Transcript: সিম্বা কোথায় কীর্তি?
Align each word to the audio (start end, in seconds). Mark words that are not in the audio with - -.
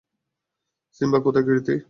সিম্বা 1.01 1.19
কোথায় 1.25 1.45
কীর্তি? 1.47 1.73